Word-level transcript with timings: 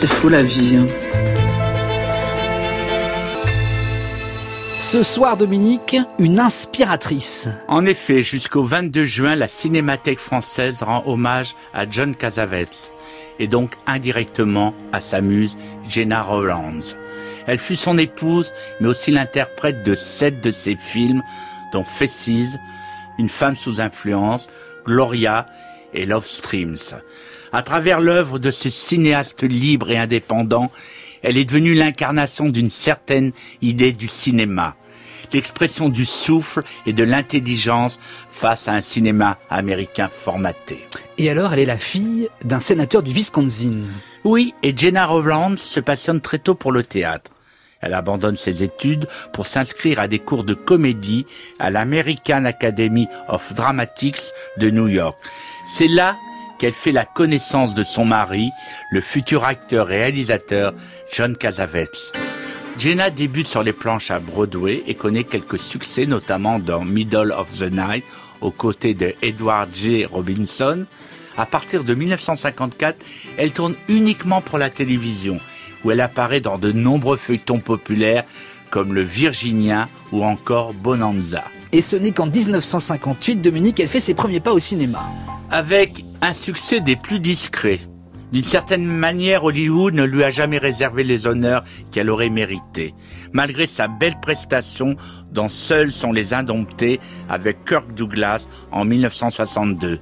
C'est 0.00 0.06
fou 0.06 0.28
la 0.28 0.44
vie. 0.44 0.76
Hein. 0.76 0.86
Ce 4.78 5.02
soir, 5.02 5.36
Dominique, 5.36 5.96
une 6.20 6.38
inspiratrice. 6.38 7.48
En 7.66 7.84
effet, 7.84 8.22
jusqu'au 8.22 8.62
22 8.62 9.04
juin, 9.04 9.34
la 9.34 9.48
Cinémathèque 9.48 10.20
française 10.20 10.84
rend 10.84 11.02
hommage 11.04 11.56
à 11.74 11.90
John 11.90 12.14
Cassavetes 12.14 12.92
et 13.40 13.48
donc 13.48 13.72
indirectement 13.88 14.72
à 14.92 15.00
sa 15.00 15.20
muse 15.20 15.56
Jenna 15.88 16.22
Rowlands. 16.22 16.94
Elle 17.48 17.58
fut 17.58 17.74
son 17.74 17.98
épouse, 17.98 18.52
mais 18.80 18.86
aussi 18.86 19.10
l'interprète 19.10 19.82
de 19.82 19.96
sept 19.96 20.40
de 20.40 20.52
ses 20.52 20.76
films, 20.76 21.24
dont 21.72 21.82
Faces, 21.82 22.56
Une 23.18 23.28
femme 23.28 23.56
sous 23.56 23.80
influence, 23.80 24.46
Gloria 24.86 25.48
et 25.94 26.06
Love 26.06 26.26
Streams. 26.26 26.76
À 27.52 27.62
travers 27.62 28.00
l'œuvre 28.00 28.38
de 28.38 28.50
ce 28.50 28.68
cinéaste 28.68 29.42
libre 29.42 29.90
et 29.90 29.98
indépendant, 29.98 30.70
elle 31.22 31.38
est 31.38 31.44
devenue 31.44 31.74
l'incarnation 31.74 32.48
d'une 32.48 32.70
certaine 32.70 33.32
idée 33.62 33.92
du 33.92 34.08
cinéma, 34.08 34.76
l'expression 35.32 35.88
du 35.88 36.04
souffle 36.04 36.62
et 36.86 36.92
de 36.92 37.04
l'intelligence 37.04 37.98
face 38.30 38.68
à 38.68 38.72
un 38.72 38.80
cinéma 38.80 39.38
américain 39.50 40.10
formaté. 40.12 40.86
Et 41.16 41.30
alors, 41.30 41.52
elle 41.52 41.60
est 41.60 41.64
la 41.64 41.78
fille 41.78 42.28
d'un 42.44 42.60
sénateur 42.60 43.02
du 43.02 43.12
Wisconsin. 43.12 43.84
Oui, 44.24 44.54
et 44.62 44.76
Jenna 44.76 45.06
Rowlands 45.06 45.56
se 45.56 45.80
passionne 45.80 46.20
très 46.20 46.38
tôt 46.38 46.54
pour 46.54 46.70
le 46.70 46.82
théâtre. 46.82 47.30
Elle 47.80 47.94
abandonne 47.94 48.36
ses 48.36 48.62
études 48.62 49.06
pour 49.32 49.46
s'inscrire 49.46 50.00
à 50.00 50.08
des 50.08 50.18
cours 50.18 50.44
de 50.44 50.54
comédie 50.54 51.26
à 51.58 51.70
l'American 51.70 52.44
Academy 52.44 53.06
of 53.28 53.54
Dramatics 53.54 54.32
de 54.56 54.70
New 54.70 54.88
York. 54.88 55.18
C'est 55.66 55.88
là 55.88 56.16
qu'elle 56.58 56.72
fait 56.72 56.92
la 56.92 57.04
connaissance 57.04 57.74
de 57.74 57.84
son 57.84 58.04
mari, 58.04 58.50
le 58.90 59.00
futur 59.00 59.44
acteur-réalisateur 59.44 60.74
John 61.12 61.36
Cassavetes. 61.36 62.12
Jenna 62.78 63.10
débute 63.10 63.46
sur 63.46 63.62
les 63.62 63.72
planches 63.72 64.10
à 64.10 64.20
Broadway 64.20 64.82
et 64.86 64.94
connaît 64.94 65.24
quelques 65.24 65.58
succès, 65.58 66.06
notamment 66.06 66.58
dans 66.58 66.84
Middle 66.84 67.32
of 67.36 67.58
the 67.58 67.70
Night, 67.70 68.04
aux 68.40 68.52
côtés 68.52 68.94
de 68.94 69.14
Edward 69.22 69.70
J. 69.72 70.04
Robinson. 70.04 70.86
À 71.36 71.46
partir 71.46 71.84
de 71.84 71.94
1954, 71.94 72.98
elle 73.36 73.52
tourne 73.52 73.74
uniquement 73.88 74.40
pour 74.40 74.58
la 74.58 74.70
télévision, 74.70 75.40
où 75.84 75.90
elle 75.90 76.00
apparaît 76.00 76.40
dans 76.40 76.58
de 76.58 76.72
nombreux 76.72 77.16
feuilletons 77.16 77.60
populaires 77.60 78.24
comme 78.70 78.94
le 78.94 79.02
Virginien 79.02 79.88
ou 80.12 80.24
encore 80.24 80.74
Bonanza. 80.74 81.44
Et 81.72 81.82
ce 81.82 81.96
n'est 81.96 82.12
qu'en 82.12 82.26
1958, 82.26 83.36
Dominique, 83.36 83.80
elle 83.80 83.88
fait 83.88 84.00
ses 84.00 84.14
premiers 84.14 84.40
pas 84.40 84.52
au 84.52 84.58
cinéma. 84.58 85.02
Avec 85.50 86.04
un 86.22 86.32
succès 86.32 86.80
des 86.80 86.96
plus 86.96 87.20
discrets. 87.20 87.80
D'une 88.32 88.44
certaine 88.44 88.84
manière, 88.84 89.44
Hollywood 89.44 89.94
ne 89.94 90.04
lui 90.04 90.22
a 90.22 90.30
jamais 90.30 90.58
réservé 90.58 91.02
les 91.02 91.26
honneurs 91.26 91.64
qu'elle 91.90 92.10
aurait 92.10 92.28
mérités. 92.28 92.94
Malgré 93.32 93.66
sa 93.66 93.88
belle 93.88 94.20
prestation 94.20 94.96
dans 95.32 95.48
Seuls 95.48 95.92
sont 95.92 96.12
les 96.12 96.34
indomptés 96.34 97.00
avec 97.28 97.64
Kirk 97.64 97.94
Douglas 97.94 98.46
en 98.70 98.84
1962. 98.84 100.00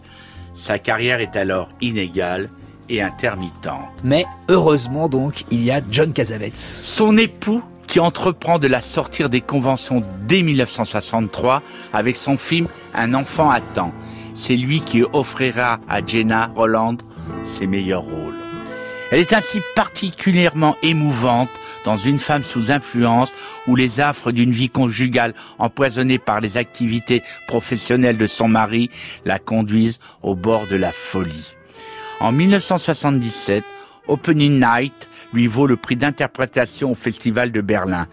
Sa 0.55 0.79
carrière 0.79 1.21
est 1.21 1.37
alors 1.37 1.69
inégale 1.81 2.51
et 2.89 3.03
intermittente. 3.03 3.89
Mais 4.05 4.27
heureusement 4.49 5.09
donc, 5.09 5.45
il 5.51 5.63
y 5.63 5.71
a 5.71 5.81
John 5.91 6.13
Cassavetes. 6.13 6.57
Son 6.57 7.17
époux 7.17 7.63
qui 7.87 8.01
entreprend 8.01 8.59
de 8.59 8.67
la 8.67 8.81
sortir 8.81 9.29
des 9.29 9.41
conventions 9.41 10.03
dès 10.27 10.43
1963 10.43 11.63
avec 11.93 12.17
son 12.17 12.37
film 12.37 12.67
Un 12.95 13.15
enfant 13.15 13.51
attend. 13.51 13.93
C'est 14.35 14.57
lui 14.57 14.81
qui 14.81 15.03
offrira 15.03 15.79
à 15.89 16.05
Jenna 16.05 16.51
Roland 16.55 16.99
ses 17.45 17.67
meilleurs 17.67 18.03
rôles. 18.03 18.35
Elle 19.13 19.21
est 19.21 19.33
ainsi 19.33 19.61
particulièrement 19.77 20.77
émouvante 20.83 21.49
dans 21.85 21.97
Une 21.97 22.19
femme 22.19 22.43
sous 22.43 22.73
influence 22.73 23.33
où 23.69 23.77
les 23.77 24.01
affres 24.01 24.33
d'une 24.33 24.51
vie 24.51 24.69
conjugale 24.69 25.35
empoisonnée 25.59 26.19
par 26.19 26.41
les 26.41 26.57
activités 26.57 27.23
professionnelles 27.47 28.19
de 28.19 28.27
son 28.27 28.49
mari 28.49 28.91
la 29.25 29.39
conduisent 29.39 30.01
au 30.23 30.35
bord 30.35 30.67
de 30.67 30.77
la 30.77 30.91
folie. 30.91 31.56
En 32.21 32.33
1977, 32.33 33.63
Opening 34.09 34.61
Night 34.61 35.09
lui 35.33 35.47
vaut 35.47 35.67
le 35.67 35.77
prix 35.77 35.97
d'interprétation 35.97 36.93
au 36.93 36.95
Festival 36.95 37.53
de 37.53 37.61
Berlin. 37.61 38.07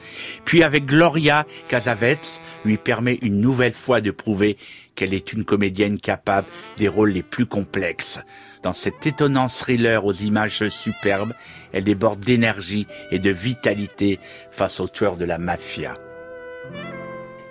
Puis 0.44 0.64
avec 0.64 0.86
Gloria 0.86 1.46
Cassavetes 1.68 2.42
lui 2.66 2.78
permet 2.78 3.16
une 3.22 3.40
nouvelle 3.40 3.74
fois 3.74 4.02
de 4.02 4.12
prouver 4.12 4.58
qu'elle 4.96 5.14
est 5.14 5.34
une 5.34 5.46
comédienne 5.46 6.00
capable 6.00 6.48
des 6.78 6.88
rôles 6.88 7.12
les 7.12 7.24
plus 7.24 7.46
complexes. 7.46 8.20
Dans 8.62 8.74
cet 8.74 9.06
étonnant 9.08 9.48
thriller 9.48 10.06
aux 10.06 10.14
images 10.14 10.68
superbes, 10.70 11.34
elle 11.72 11.84
déborde 11.84 12.20
d'énergie 12.20 12.88
et 13.12 13.20
de 13.20 13.30
vitalité 13.30 14.20
face 14.52 14.80
aux 14.80 14.88
tueurs 14.88 15.18
de 15.18 15.26
la 15.26 15.38
mafia. 15.38 15.94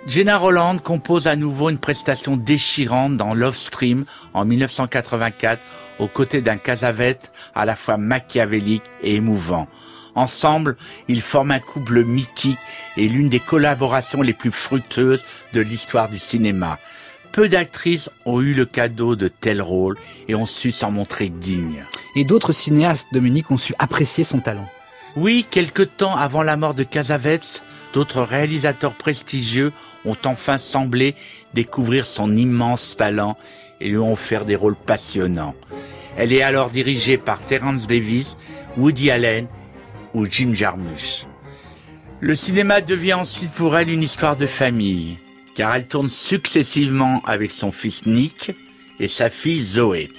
Jenna 0.05 0.37
Roland 0.37 0.79
compose 0.79 1.27
à 1.27 1.37
nouveau 1.37 1.69
une 1.69 1.77
prestation 1.77 2.35
déchirante 2.35 3.15
dans 3.15 3.33
Love 3.33 3.55
Stream 3.55 4.03
en 4.33 4.43
1984 4.43 5.61
aux 5.99 6.07
côtés 6.07 6.41
d'un 6.41 6.57
Casavette 6.57 7.31
à 7.55 7.65
la 7.65 7.77
fois 7.77 7.95
machiavélique 7.95 8.83
et 9.01 9.15
émouvant. 9.15 9.67
Ensemble, 10.15 10.75
ils 11.07 11.21
forment 11.21 11.51
un 11.51 11.59
couple 11.59 12.03
mythique 12.03 12.59
et 12.97 13.07
l'une 13.07 13.29
des 13.29 13.39
collaborations 13.39 14.21
les 14.21 14.33
plus 14.33 14.51
fructueuses 14.51 15.23
de 15.53 15.61
l'histoire 15.61 16.09
du 16.09 16.19
cinéma. 16.19 16.79
Peu 17.31 17.47
d'actrices 17.47 18.09
ont 18.25 18.41
eu 18.41 18.53
le 18.53 18.65
cadeau 18.65 19.15
de 19.15 19.29
tels 19.29 19.61
rôles 19.61 19.97
et 20.27 20.35
ont 20.35 20.45
su 20.45 20.71
s'en 20.71 20.91
montrer 20.91 21.29
dignes. 21.29 21.85
Et 22.15 22.25
d'autres 22.25 22.51
cinéastes, 22.51 23.07
Dominique, 23.13 23.49
ont 23.51 23.57
su 23.57 23.73
apprécier 23.79 24.25
son 24.25 24.41
talent. 24.41 24.69
Oui, 25.15 25.45
quelque 25.49 25.83
temps 25.83 26.15
avant 26.15 26.43
la 26.43 26.57
mort 26.57 26.73
de 26.73 26.83
Casavets, 26.83 27.61
d'autres 27.93 28.21
réalisateurs 28.21 28.93
prestigieux 28.93 29.71
ont 30.03 30.17
enfin 30.25 30.57
semblé 30.57 31.15
découvrir 31.53 32.05
son 32.05 32.35
immense 32.35 32.97
talent 32.97 33.37
et 33.79 33.89
lui 33.89 33.97
ont 33.97 34.11
offert 34.11 34.45
des 34.45 34.55
rôles 34.55 34.75
passionnants. 34.75 35.55
Elle 36.17 36.33
est 36.33 36.41
alors 36.41 36.69
dirigée 36.69 37.17
par 37.17 37.43
Terence 37.43 37.87
Davis, 37.87 38.37
Woody 38.77 39.09
Allen 39.09 39.47
ou 40.13 40.25
Jim 40.25 40.53
Jarmusch. 40.53 41.25
Le 42.19 42.35
cinéma 42.35 42.81
devient 42.81 43.13
ensuite 43.13 43.51
pour 43.51 43.77
elle 43.77 43.89
une 43.89 44.03
histoire 44.03 44.35
de 44.35 44.45
famille, 44.45 45.17
car 45.55 45.75
elle 45.75 45.87
tourne 45.87 46.09
successivement 46.09 47.21
avec 47.25 47.51
son 47.51 47.71
fils 47.71 48.05
Nick 48.05 48.51
et 48.99 49.07
sa 49.07 49.29
fille 49.29 49.63
Zoé. 49.63 50.09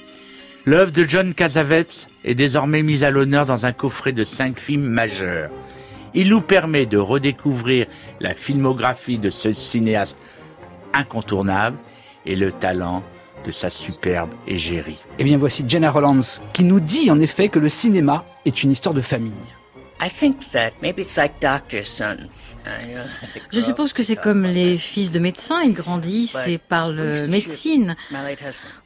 L'œuvre 0.66 0.92
de 0.92 1.04
John 1.04 1.34
Cassavetes 1.34 2.08
est 2.24 2.34
désormais 2.34 2.82
mise 2.82 3.04
à 3.04 3.10
l'honneur 3.10 3.46
dans 3.46 3.66
un 3.66 3.72
coffret 3.72 4.12
de 4.12 4.24
cinq 4.24 4.58
films 4.58 4.86
majeurs. 4.86 5.50
Il 6.14 6.28
nous 6.28 6.40
permet 6.40 6.86
de 6.86 6.98
redécouvrir 6.98 7.86
la 8.20 8.34
filmographie 8.34 9.18
de 9.18 9.30
ce 9.30 9.52
cinéaste 9.52 10.16
incontournable 10.92 11.76
et 12.24 12.36
le 12.36 12.52
talent 12.52 13.02
de 13.44 13.50
sa 13.50 13.68
superbe 13.68 14.30
égérie. 14.46 15.02
Eh 15.18 15.24
bien 15.24 15.38
voici 15.38 15.64
Jenna 15.66 15.90
Rollins 15.90 16.20
qui 16.52 16.64
nous 16.64 16.80
dit 16.80 17.10
en 17.10 17.20
effet 17.20 17.48
que 17.48 17.58
le 17.58 17.68
cinéma 17.68 18.24
est 18.46 18.62
une 18.62 18.70
histoire 18.70 18.94
de 18.94 19.00
famille. 19.00 19.32
Je 23.52 23.60
suppose 23.60 23.92
que 23.92 24.02
c'est 24.02 24.16
comme 24.16 24.44
les 24.44 24.76
fils 24.76 25.10
de 25.10 25.18
médecins, 25.18 25.62
ils 25.62 25.74
grandissent 25.74 26.46
et 26.46 26.58
parlent 26.58 27.26
médecine. 27.28 27.96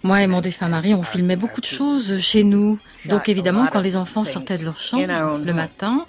Moi 0.02 0.22
et 0.22 0.26
mon 0.26 0.40
défunt 0.40 0.68
mari, 0.68 0.94
on 0.94 1.02
filmait 1.02 1.36
beaucoup 1.36 1.60
de 1.60 1.66
choses 1.66 2.18
chez 2.20 2.44
nous. 2.44 2.78
Donc 3.06 3.28
évidemment, 3.28 3.66
quand 3.66 3.80
les 3.80 3.96
enfants 3.96 4.24
sortaient 4.24 4.58
de 4.58 4.64
leur 4.64 4.78
chambre 4.78 5.06
le 5.44 5.52
matin, 5.52 6.06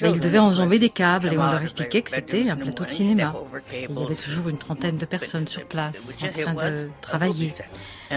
ben, 0.00 0.12
ils 0.14 0.20
devaient 0.20 0.38
enjamber 0.38 0.78
des 0.78 0.90
câbles 0.90 1.32
et 1.32 1.38
on 1.38 1.50
leur 1.50 1.62
expliquait 1.62 2.02
que 2.02 2.10
c'était 2.10 2.48
un 2.50 2.56
plateau 2.56 2.84
de 2.84 2.90
cinéma. 2.90 3.32
Il 3.72 3.98
y 3.98 4.04
avait 4.04 4.14
toujours 4.14 4.48
une 4.48 4.58
trentaine 4.58 4.98
de 4.98 5.06
personnes 5.06 5.48
sur 5.48 5.64
place 5.66 6.14
en 6.22 6.54
train 6.54 6.70
de 6.70 6.90
travailler. 7.00 7.52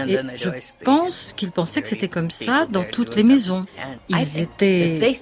Et 0.08 0.18
je 0.36 0.50
pense 0.84 1.32
qu'ils 1.36 1.50
pensaient 1.50 1.82
que 1.82 1.88
c'était 1.88 2.08
comme 2.08 2.30
ça 2.30 2.66
dans 2.66 2.84
toutes 2.84 3.16
les 3.16 3.22
maisons. 3.22 3.66
Ils 4.08 4.38
étaient 4.38 5.16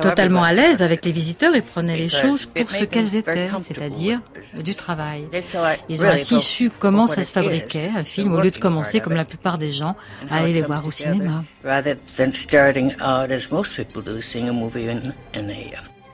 totalement 0.00 0.44
à 0.44 0.52
l'aise 0.52 0.82
avec 0.82 1.04
les 1.04 1.10
visiteurs 1.10 1.54
et 1.54 1.62
prenaient 1.62 1.96
les 1.96 2.08
choses 2.08 2.46
pour 2.46 2.70
ce 2.70 2.84
qu'elles 2.84 3.16
étaient, 3.16 3.48
c'est-à-dire 3.60 4.20
du 4.62 4.74
travail. 4.74 5.28
Ils 5.88 6.02
ont 6.04 6.08
ainsi 6.08 6.40
su 6.40 6.70
comment 6.70 7.06
ça 7.06 7.22
se 7.22 7.32
fabriquait, 7.32 7.90
un 7.94 8.04
film, 8.04 8.32
au 8.34 8.40
lieu 8.40 8.50
de 8.50 8.58
commencer 8.58 9.00
comme 9.00 9.14
la 9.14 9.24
plupart 9.24 9.58
des 9.58 9.70
gens 9.72 9.96
à 10.30 10.38
aller 10.38 10.52
les 10.52 10.62
voir 10.62 10.86
au 10.86 10.90
cinéma. 10.90 11.44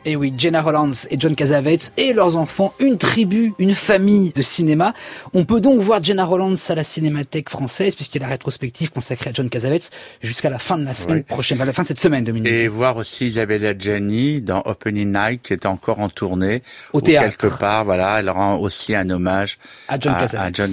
Et 0.08 0.16
oui, 0.16 0.32
Jenna 0.34 0.62
Rollins 0.62 0.92
et 1.10 1.20
John 1.20 1.34
Cassavetes 1.34 1.92
et 1.98 2.14
leurs 2.14 2.38
enfants, 2.38 2.72
une 2.80 2.96
tribu, 2.96 3.52
une 3.58 3.74
famille 3.74 4.32
de 4.34 4.40
cinéma. 4.40 4.94
On 5.34 5.44
peut 5.44 5.60
donc 5.60 5.82
voir 5.82 6.02
Jenna 6.02 6.24
Rollins 6.24 6.54
à 6.70 6.74
la 6.74 6.82
Cinémathèque 6.82 7.50
française, 7.50 7.94
puisqu'il 7.94 8.22
y 8.22 8.24
a 8.24 8.26
la 8.26 8.32
rétrospective 8.32 8.90
consacrée 8.90 9.28
à 9.28 9.32
John 9.34 9.50
Cassavetes 9.50 9.90
jusqu'à 10.22 10.48
la 10.48 10.58
fin 10.58 10.78
de 10.78 10.84
la 10.86 10.94
semaine 10.94 11.24
prochaine, 11.24 11.60
à 11.60 11.66
la 11.66 11.74
fin 11.74 11.82
de 11.82 11.88
cette 11.88 11.98
semaine, 11.98 12.24
Dominique. 12.24 12.50
Et 12.50 12.68
voir 12.68 12.96
aussi 12.96 13.26
Isabella 13.26 13.76
Gianni 13.76 14.40
dans 14.40 14.62
Opening 14.64 15.12
Night, 15.12 15.42
qui 15.42 15.52
est 15.52 15.66
encore 15.66 16.00
en 16.00 16.08
tournée. 16.08 16.62
Au 16.94 17.02
théâtre. 17.02 17.36
Quelque 17.36 17.58
part, 17.58 17.84
voilà, 17.84 18.20
elle 18.20 18.30
rend 18.30 18.56
aussi 18.56 18.94
un 18.94 19.10
hommage 19.10 19.58
à 19.88 20.00
John 20.00 20.14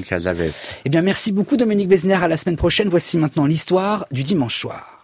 Cassavetes. 0.07 0.53
Eh 0.85 0.89
bien, 0.89 1.01
merci 1.01 1.33
beaucoup, 1.33 1.57
Dominique 1.57 1.89
Besner. 1.89 2.13
À 2.13 2.29
la 2.29 2.37
semaine 2.37 2.55
prochaine. 2.55 2.87
Voici 2.87 3.17
maintenant 3.17 3.45
l'histoire 3.45 4.07
du 4.11 4.23
dimanche 4.23 4.57
soir. 4.57 4.94